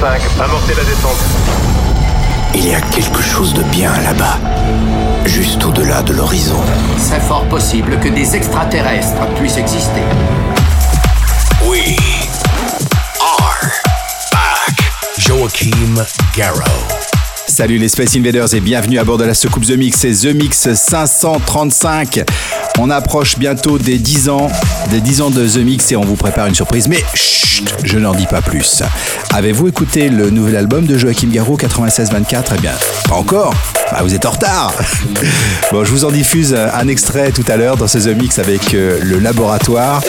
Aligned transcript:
la 0.00 0.84
descente. 0.84 1.20
Il 2.54 2.68
y 2.68 2.74
a 2.74 2.80
quelque 2.80 3.22
chose 3.22 3.52
de 3.52 3.62
bien 3.64 3.92
là-bas, 4.02 4.38
juste 5.26 5.62
au-delà 5.64 6.02
de 6.02 6.12
l'horizon. 6.14 6.60
C'est 6.98 7.20
fort 7.20 7.44
possible 7.48 7.98
que 8.00 8.08
des 8.08 8.34
extraterrestres 8.34 9.26
puissent 9.36 9.58
exister. 9.58 10.02
Oui. 11.66 11.96
are 13.20 13.66
back. 14.32 14.88
Joachim 15.18 15.70
Garrow. 16.34 16.58
Salut 17.46 17.78
les 17.78 17.88
Space 17.88 18.16
Invaders 18.16 18.54
et 18.54 18.60
bienvenue 18.60 18.98
à 18.98 19.04
bord 19.04 19.18
de 19.18 19.24
la 19.24 19.34
Secoupe 19.34 19.66
The 19.66 19.76
Mix, 19.76 19.98
c'est 20.00 20.12
The 20.14 20.34
Mix 20.34 20.68
535. 20.72 22.24
On 22.78 22.88
approche 22.90 23.36
bientôt 23.38 23.76
des 23.76 23.98
10 23.98 24.28
ans, 24.30 24.50
des 24.90 25.00
10 25.00 25.20
ans 25.20 25.30
de 25.30 25.46
The 25.46 25.56
Mix 25.56 25.92
et 25.92 25.96
on 25.96 26.04
vous 26.04 26.14
prépare 26.14 26.46
une 26.46 26.54
surprise, 26.54 26.88
mais 26.88 27.04
chut, 27.14 27.74
je 27.84 27.98
n'en 27.98 28.12
dis 28.14 28.26
pas 28.26 28.40
plus. 28.40 28.82
Avez-vous 29.32 29.68
écouté 29.68 30.08
le 30.08 30.28
nouvel 30.28 30.56
album 30.56 30.86
de 30.86 30.98
Joachim 30.98 31.28
Garraud 31.28 31.56
96-24 31.56 32.46
Eh 32.54 32.58
bien, 32.60 32.72
pas 33.08 33.14
encore 33.14 33.54
bah, 33.92 34.00
Vous 34.02 34.12
êtes 34.14 34.26
en 34.26 34.30
retard 34.30 34.74
Bon, 35.72 35.84
je 35.84 35.90
vous 35.92 36.04
en 36.04 36.10
diffuse 36.10 36.54
un 36.54 36.88
extrait 36.88 37.30
tout 37.30 37.44
à 37.46 37.56
l'heure 37.56 37.76
dans 37.76 37.86
ce 37.86 37.98
Mix 38.10 38.40
avec 38.40 38.74
euh, 38.74 38.98
le 39.04 39.20
laboratoire. 39.20 40.00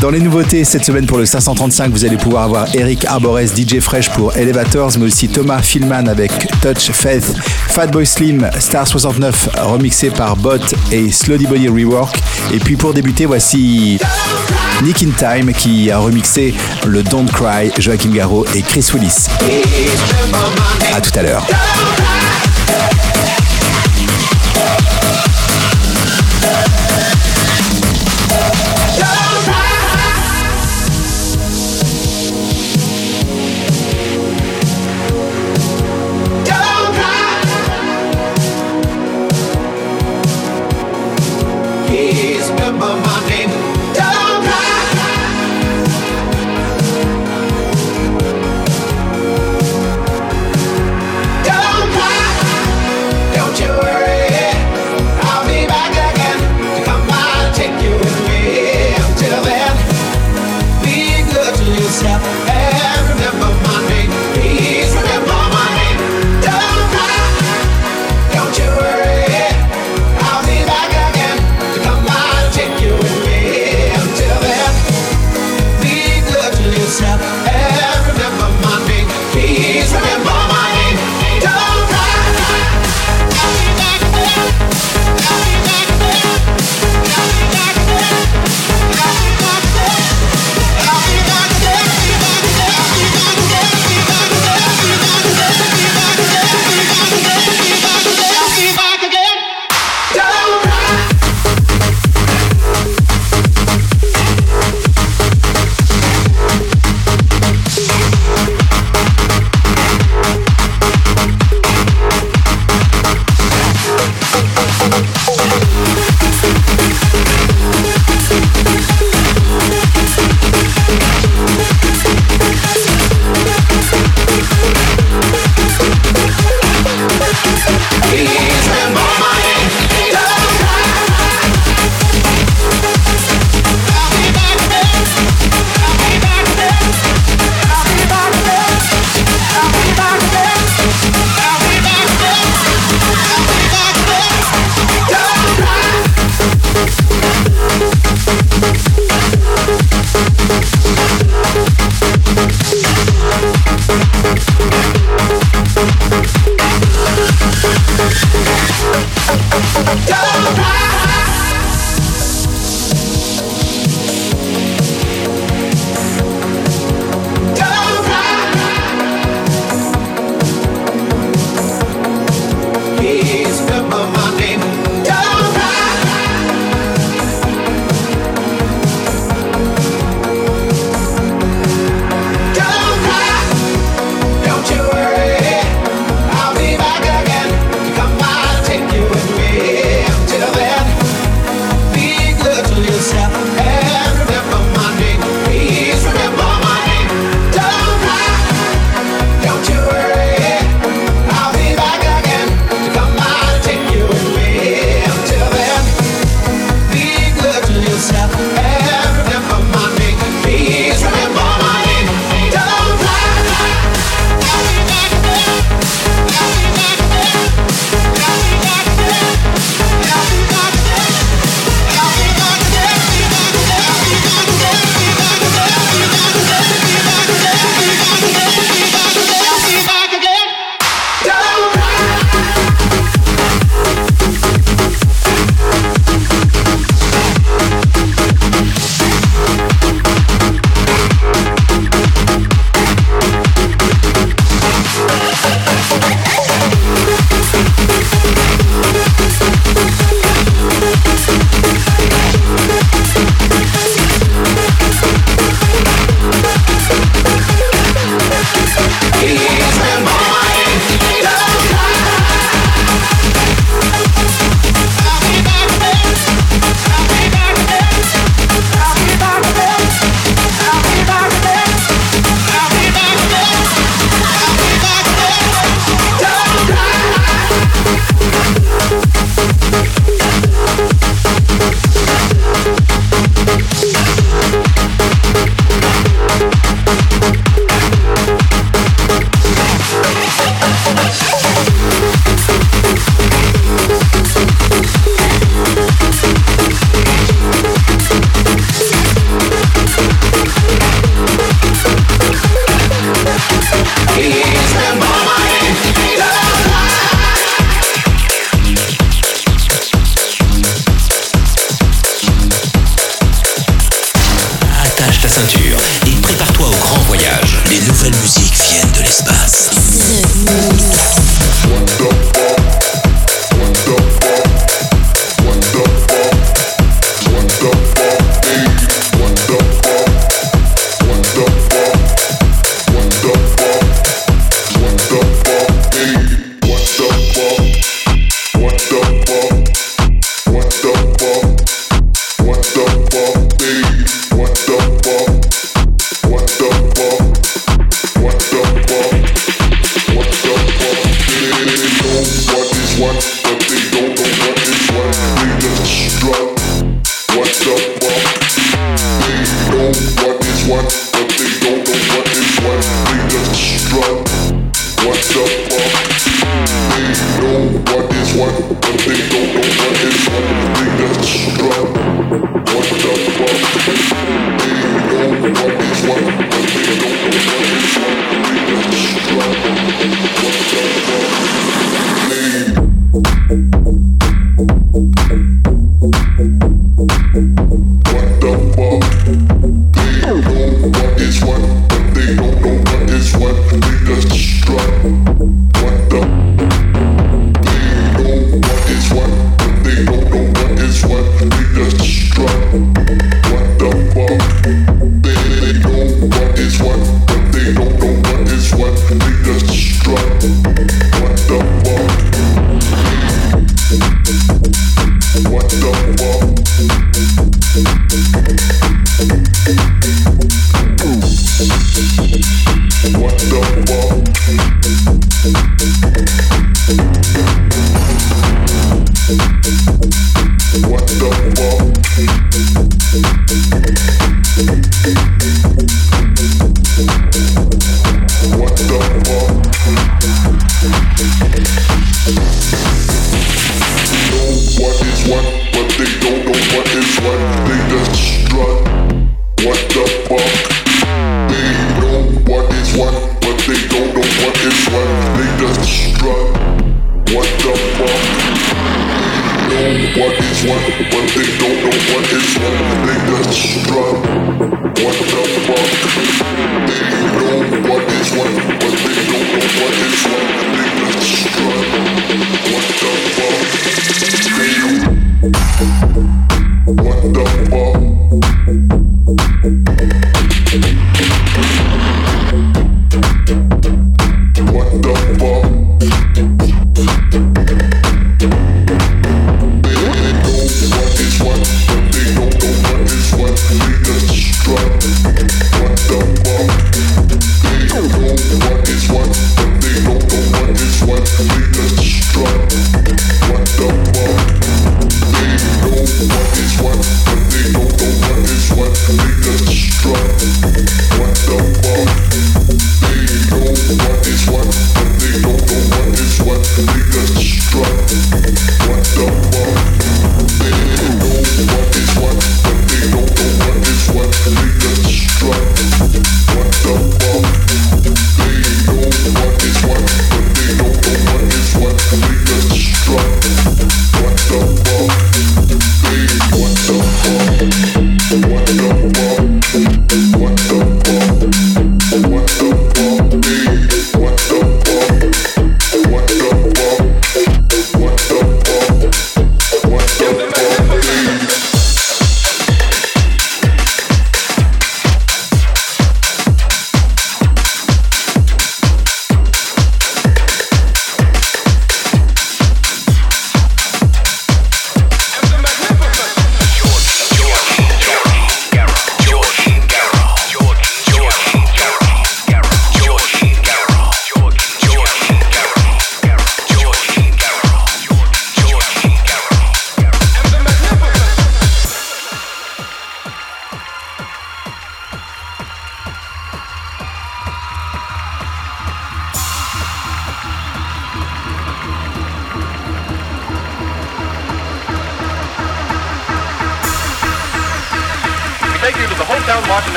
Dans 0.00 0.10
les 0.10 0.20
nouveautés, 0.20 0.62
cette 0.64 0.84
semaine 0.84 1.06
pour 1.06 1.16
le 1.16 1.24
535, 1.24 1.90
vous 1.90 2.04
allez 2.04 2.18
pouvoir 2.18 2.42
avoir 2.44 2.66
Eric 2.74 3.06
Arborès 3.06 3.52
DJ 3.56 3.80
Fresh 3.80 4.10
pour 4.10 4.36
Elevators, 4.36 4.90
mais 4.98 5.06
aussi 5.06 5.26
Thomas 5.26 5.62
Philman 5.62 6.06
avec 6.06 6.30
Touch 6.60 6.90
Faith, 6.92 7.24
Fatboy 7.68 8.04
Slim, 8.04 8.48
Star 8.58 8.86
69 8.86 9.48
remixé 9.58 10.10
par 10.10 10.36
Bot 10.36 10.58
et 10.92 11.10
Slowdy 11.10 11.46
Body 11.46 11.68
Rework. 11.68 12.18
Et 12.52 12.58
puis 12.58 12.76
pour 12.76 12.92
débuter, 12.92 13.24
voici 13.24 13.98
Nick 14.84 15.02
in 15.02 15.10
Time 15.16 15.52
qui 15.54 15.90
a 15.90 15.98
remixé 15.98 16.54
le 16.86 17.02
Don't 17.02 17.30
Cry, 17.32 17.70
Joachim 17.78 18.10
Garraud 18.10 18.44
et 18.54 18.60
Chris 18.60 18.86
Willis. 18.92 19.28
À 20.94 21.00
tout 21.00 21.18
à 21.18 21.22
l'heure. 21.22 21.46
remember 42.50 42.86
my 43.00 43.28
name. 43.28 43.45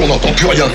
on 0.00 0.08
n'entend 0.08 0.32
plus 0.32 0.46
rien. 0.46 0.68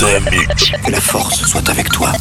Que 0.00 0.90
la 0.92 1.00
force 1.00 1.44
soit 1.48 1.68
avec 1.70 1.88
toi. 1.88 2.12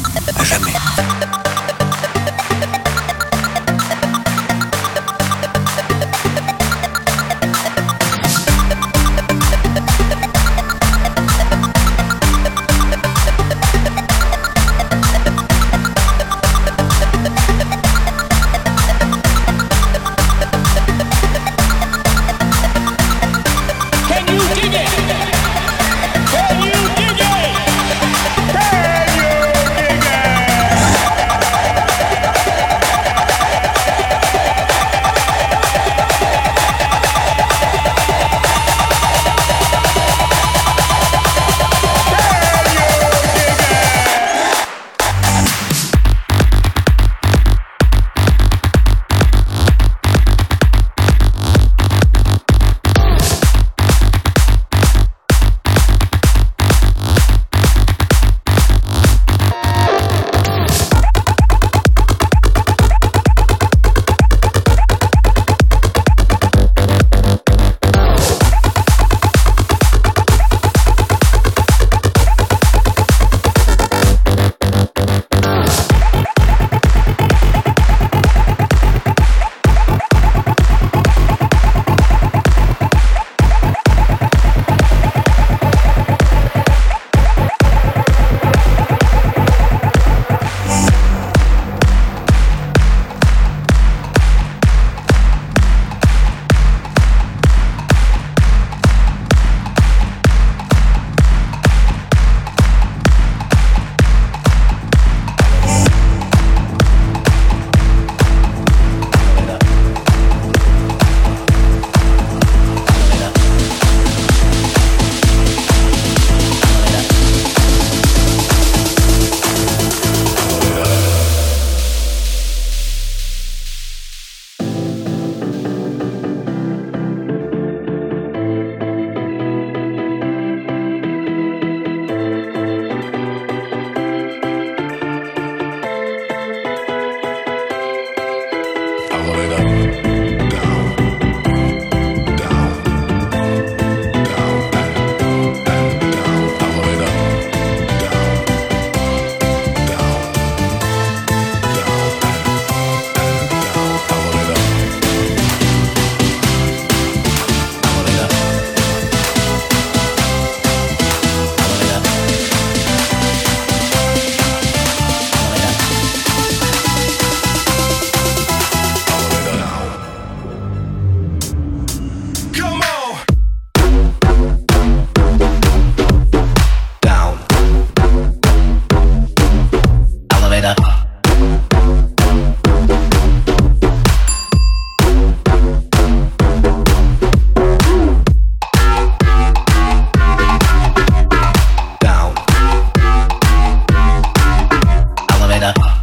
better. 195.73 195.97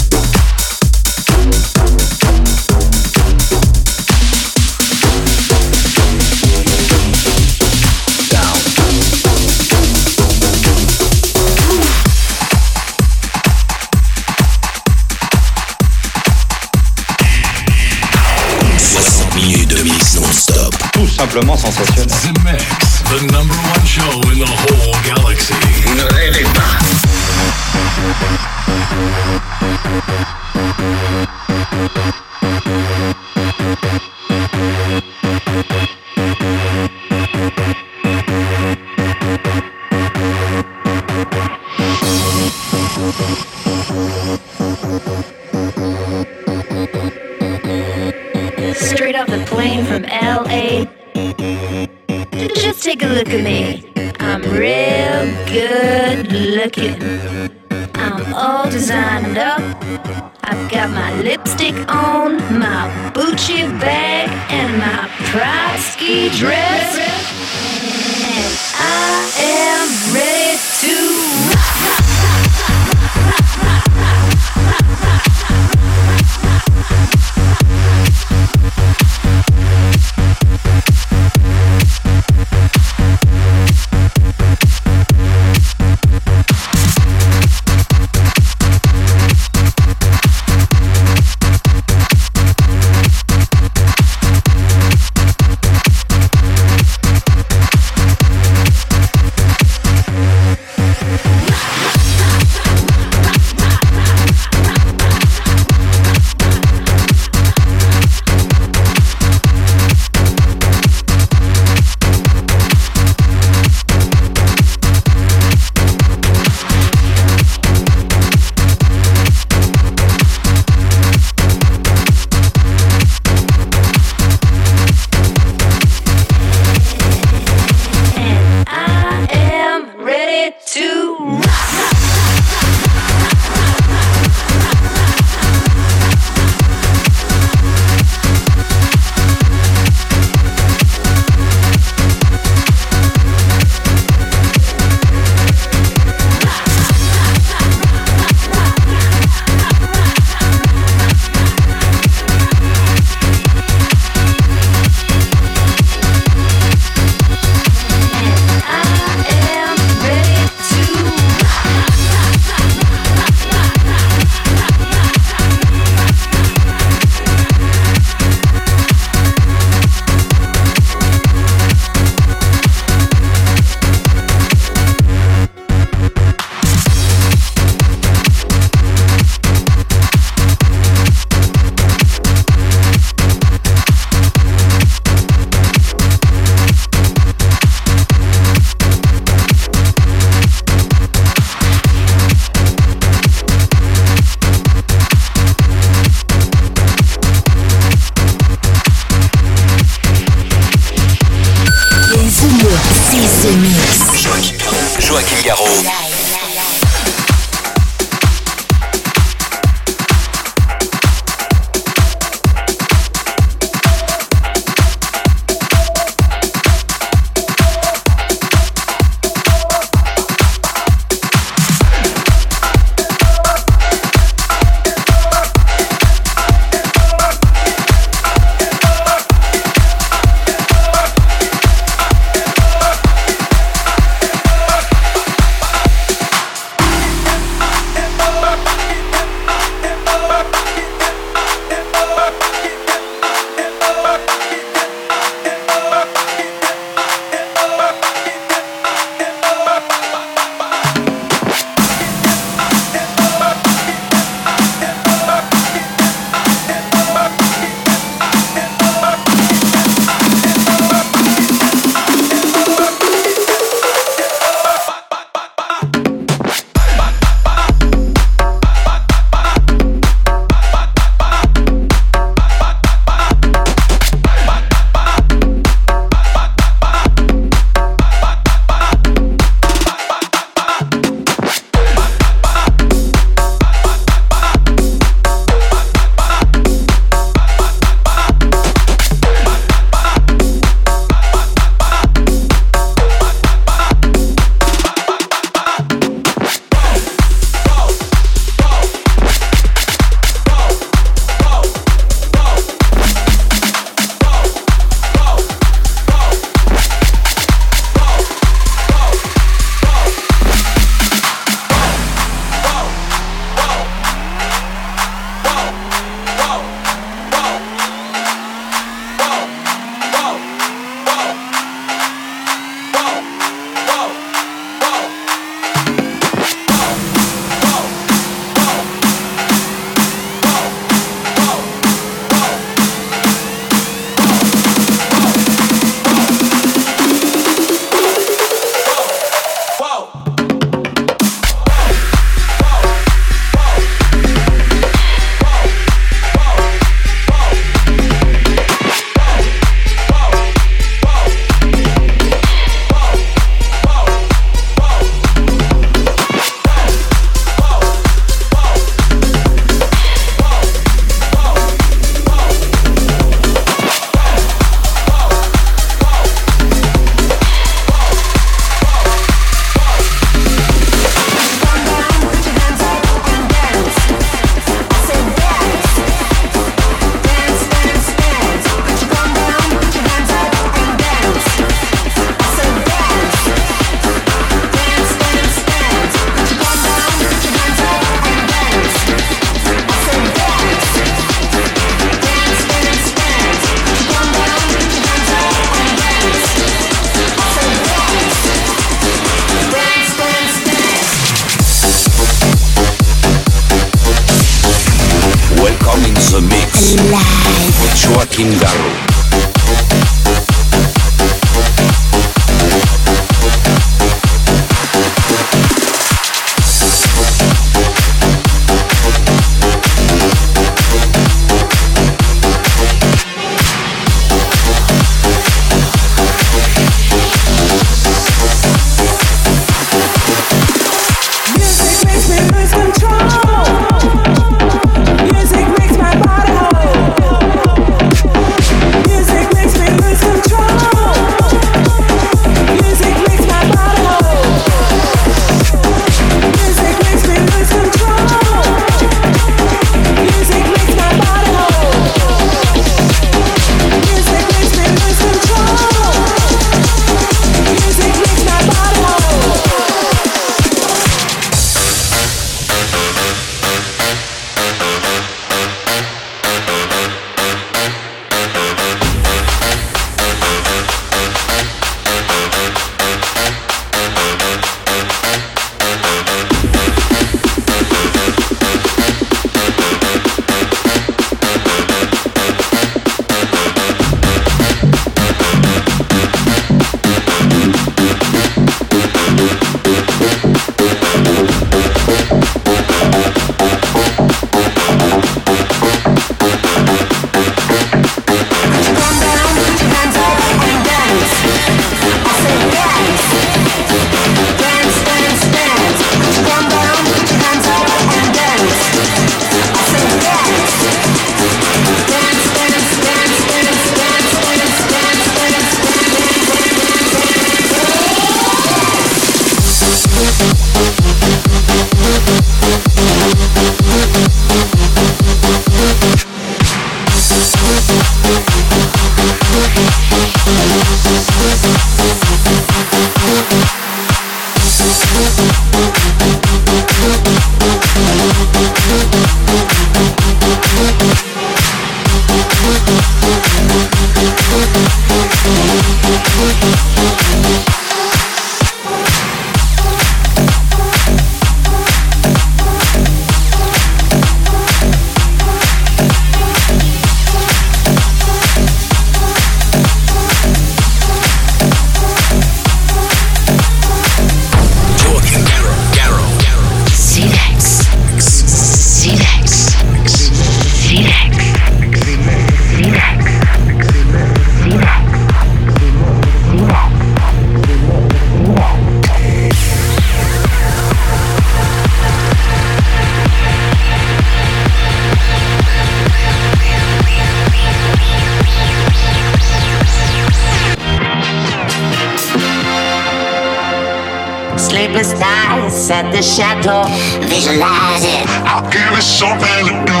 the 596.22 596.28
shadow, 596.38 596.80
visualize 597.26 598.04
it. 598.14 598.22
I'll 598.46 598.62
give 598.70 598.88
it 598.94 599.02
something 599.02 599.58
to 599.70 599.74
do. 599.90 600.00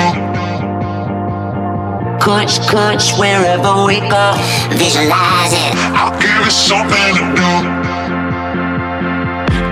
Coach, 2.22 2.62
coach, 2.70 3.10
wherever 3.18 3.72
we 3.90 3.98
go, 4.06 4.26
visualize 4.70 5.50
it. 5.50 5.72
I'll 5.98 6.14
give 6.22 6.38
it 6.46 6.54
something 6.54 7.10
to 7.18 7.24
do. 7.42 7.50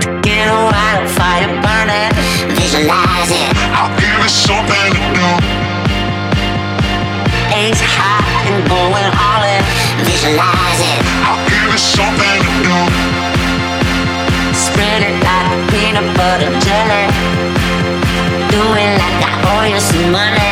To 0.03 0.09
get 0.27 0.43
a 0.51 0.59
wildfire 0.75 1.55
burning, 1.63 2.11
visualize 2.59 3.31
it. 3.31 3.49
I'll 3.79 3.93
give 4.03 4.17
it 4.27 4.35
something 4.47 4.89
to 4.99 5.03
do. 5.15 5.27
Ace 7.63 7.79
high 7.79 8.51
and 8.51 8.59
going 8.67 9.09
all 9.23 9.41
in, 9.47 9.61
visualize 10.03 10.81
it. 10.91 10.99
I'll 11.27 11.39
give 11.47 11.71
it 11.79 11.83
something 11.95 12.39
to 12.43 12.51
do. 12.67 12.77
Spread 14.67 15.03
it 15.11 15.20
peanut 15.93 16.15
butter 16.15 16.51
jelly. 16.67 17.05
Doing 18.55 18.91
like 19.03 19.19
I 19.31 19.33
owe 19.51 19.67
you 19.71 19.79
some 19.79 20.09
money. 20.11 20.51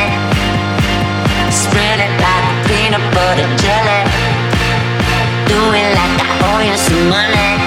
Spread 1.62 2.00
it 2.06 2.14
like 2.26 2.48
peanut 2.70 3.02
butter 3.16 3.48
jelly. 3.64 4.02
Doing 5.52 5.90
like 6.00 6.18
I 6.26 6.30
owe 6.48 6.64
you 6.70 6.78
some 6.88 7.08
money. 7.10 7.59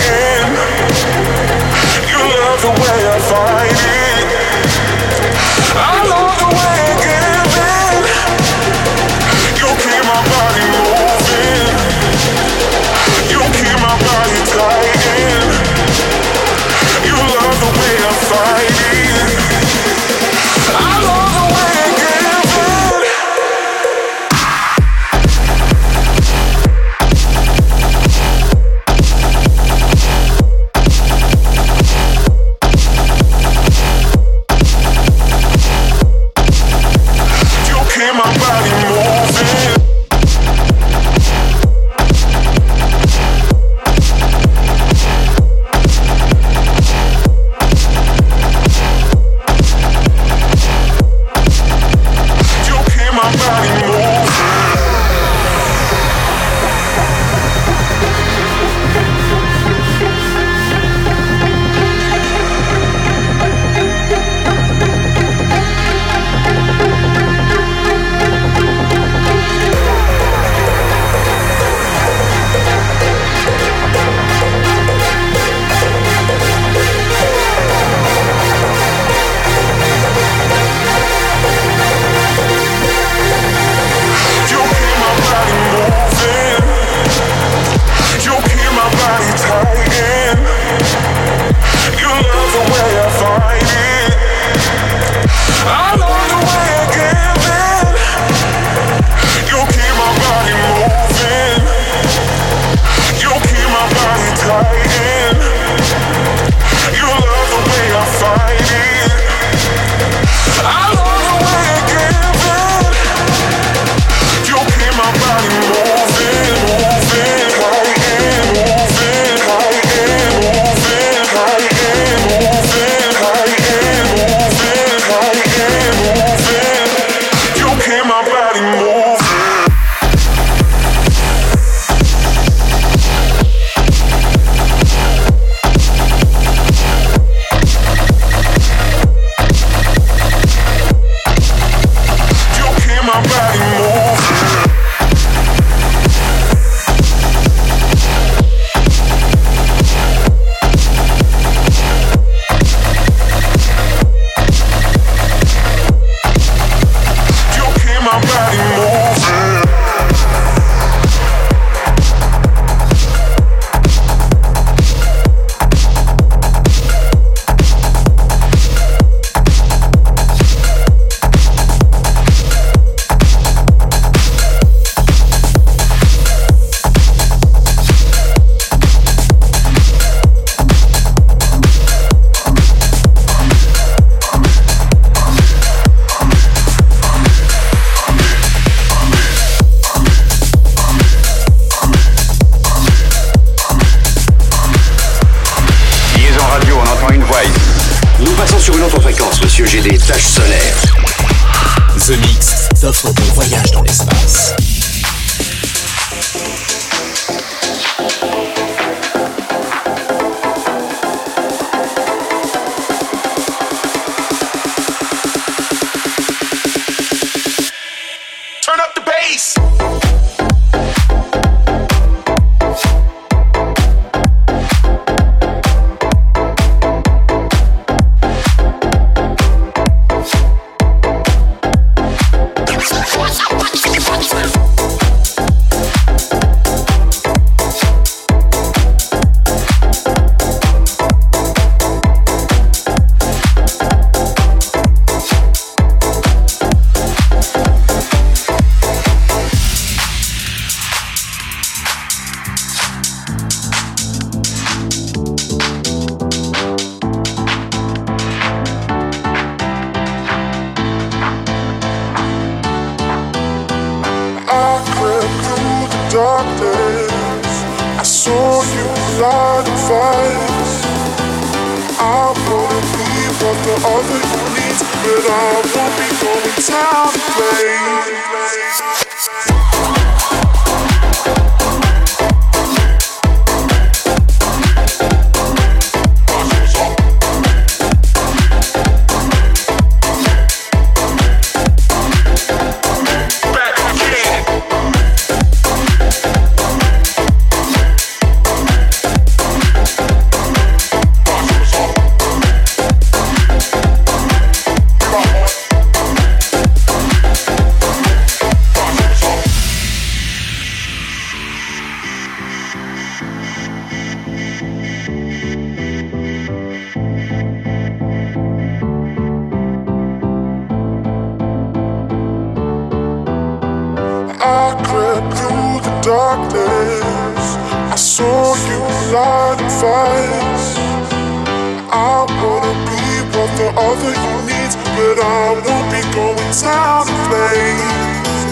All 333.78 333.92
that 333.92 334.16
you 334.24 334.36
need, 334.48 334.72
but 334.96 335.20
I 335.20 335.52
won't 335.52 335.88
be 335.92 336.00
going 336.16 336.48
down 336.64 337.04
in 337.12 337.20
flames. 337.28 338.48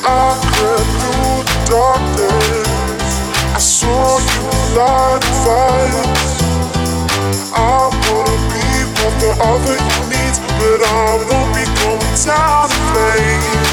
I 0.00 0.32
crept 0.32 0.88
through 0.96 1.44
the 1.44 1.56
darkness. 1.68 3.04
I 3.52 3.60
saw 3.60 4.16
you 4.16 4.40
light 4.80 5.20
the 5.20 5.32
fire. 5.44 6.08
I 7.52 7.92
wanna 7.92 8.36
be 8.56 8.64
what 8.96 9.12
the 9.20 9.30
other 9.44 9.76
you 9.76 10.00
need, 10.08 10.34
but 10.56 10.80
I 10.88 11.20
won't 11.20 11.50
be 11.52 11.64
going 11.76 12.12
down 12.24 12.72
in 12.72 12.80
flames. 12.96 13.70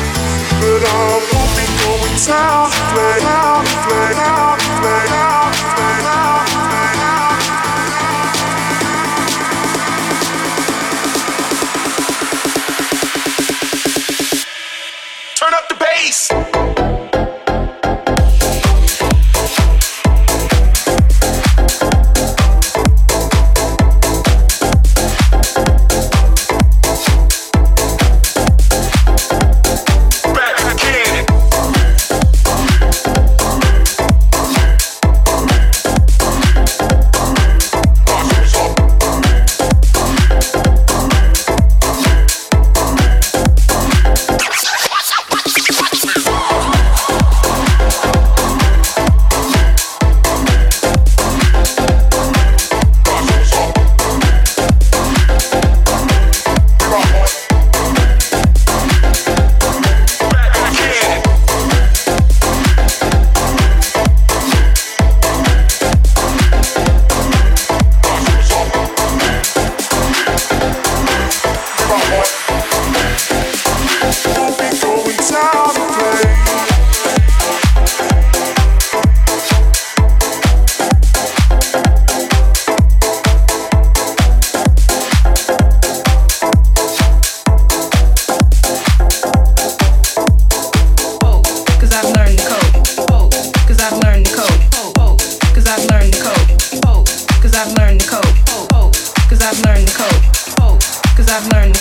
But 0.60 0.84
I 0.84 1.00
won't 1.32 1.52
be 1.56 1.66
going 1.80 2.16
down 2.28 2.68
in 2.76 2.84
flames. 2.92 3.24
Down 3.24 3.64
in 3.72 3.76
flames. 3.88 4.20
Down 4.20 4.56
in 4.60 4.72
flames. 4.84 5.47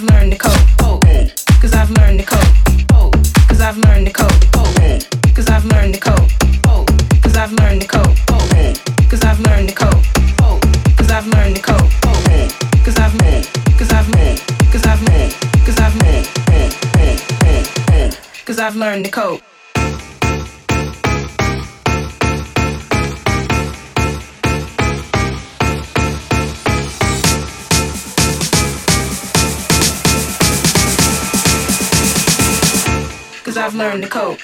I've 0.00 0.04
learned 0.12 0.30
to 0.30 0.38
cope. 0.38 0.52
Oh, 0.82 1.00
cause 1.60 1.72
I've 1.74 1.90
learned 1.90 2.20
to 2.20 2.24
cope. 2.24 2.38
Oh, 2.92 3.10
cause 3.48 3.60
I've 3.60 3.76
learned 3.78 4.06
to 4.06 4.12
cope. 4.12 4.30
Oh, 4.54 4.70
cause 5.34 5.48
I've 5.50 5.64
learned 5.64 5.92
to 5.94 6.00
cope. 6.00 6.28
Oh, 6.68 6.84
cause 7.20 7.36
I've 7.36 7.50
learned 7.58 7.82
to 7.82 7.88
cope. 7.88 8.16
Oh, 8.28 8.74
cause 9.10 9.24
I've 9.24 9.40
learned 9.40 9.70
to 9.70 9.74
cope. 9.74 10.00
Oh, 10.40 10.60
cause 10.96 11.10
I've 11.10 11.26
learned 11.26 11.56
to 11.56 11.62
cope. 11.62 11.90
Oh, 12.06 12.48
cause 12.84 12.96
I've 12.96 13.12
learned, 13.22 13.50
cause 13.76 13.90
I've 13.90 14.08
learned, 14.14 14.40
cause 14.70 14.86
I've 14.86 15.02
learned, 15.02 15.36
cause 15.66 15.80
I've 15.80 15.96
learned, 17.02 17.18
cause 18.46 18.56
I've 18.60 18.76
learned 18.76 19.04
to 19.06 19.10
cope. 19.10 19.42
I've 33.68 33.74
learned 33.74 34.02
to 34.04 34.08
cope. 34.08 34.40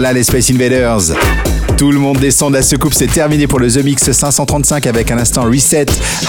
Voilà 0.00 0.12
les 0.12 0.22
Space 0.22 0.48
Invaders. 0.52 1.12
Tout 1.76 1.90
le 1.90 1.98
monde 1.98 2.18
descend 2.18 2.52
de 2.52 2.58
la 2.58 2.62
soucoupe, 2.62 2.94
c'est 2.94 3.08
terminé 3.08 3.48
pour 3.48 3.58
le 3.58 3.68
The 3.68 3.82
Mix 3.82 4.12
535 4.12 4.86
avec 4.86 5.10
un 5.10 5.18
instant 5.18 5.42
Reset 5.42 5.86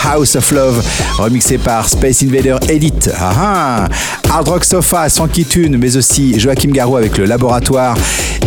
House 0.08 0.36
of 0.36 0.52
Love, 0.52 0.84
remixé 1.20 1.60
par 1.60 1.88
Space 1.88 2.24
Invader 2.24 2.56
Edit. 2.68 3.12
Ah 3.16 3.88
ah 3.88 3.90
Hard 4.38 4.48
Rock 4.48 4.66
Sofa, 4.66 5.06
kitune, 5.32 5.78
mais 5.78 5.96
aussi 5.98 6.40
Joachim 6.40 6.72
Garou 6.72 6.98
avec 6.98 7.16
le 7.20 7.26
Laboratoire 7.26 7.96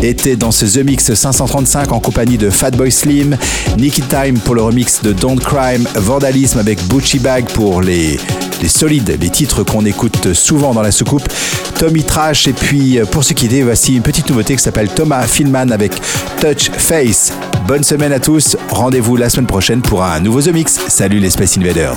était 0.08 0.36
dans 0.36 0.50
ce 0.50 0.64
The 0.66 0.84
Mix 0.84 1.14
535 1.14 1.92
en 1.92 2.00
compagnie 2.00 2.36
de 2.38 2.50
Fatboy 2.50 2.90
Slim, 2.90 3.36
Nicky 3.78 4.02
Time 4.02 4.38
pour 4.44 4.54
le 4.54 4.62
remix 4.62 5.00
de 5.02 5.12
Don't 5.12 5.38
Crime, 5.38 5.86
Vandalism 5.94 6.58
avec 6.58 6.82
Bucci 6.88 7.18
Bag 7.18 7.44
pour 7.52 7.82
les, 7.82 8.18
solides, 8.66 9.16
les 9.20 9.30
titres 9.30 9.62
qu'on 9.62 9.84
écoute 9.84 10.32
souvent 10.34 10.74
dans 10.74 10.82
la 10.82 10.90
soucoupe, 10.92 11.26
Tommy 11.78 12.02
Trash 12.02 12.48
et 12.48 12.52
puis 12.52 12.98
euh, 12.98 13.04
pour 13.04 13.22
ceux 13.24 13.34
qui 13.34 13.46
est, 13.46 13.62
voici 13.62 13.96
une 13.96 14.02
petite 14.02 14.28
nouveauté 14.28 14.56
qui 14.56 14.62
s'appelle 14.62 14.88
Thomas 14.88 15.26
Philman 15.26 15.68
avec 15.70 15.92
Touch 16.40 16.70
Face. 16.76 17.32
Bonne 17.66 17.84
semaine 17.84 18.12
à 18.12 18.18
tous, 18.20 18.56
rendez-vous 18.70 19.16
la 19.16 19.30
semaine 19.30 19.46
prochaine 19.46 19.82
pour 19.82 20.02
un 20.02 20.20
nouveau 20.20 20.42
The 20.42 20.48
Mix. 20.52 20.78
Salut 20.88 21.20
les 21.20 21.30
Space 21.30 21.58
Invaders. 21.58 21.96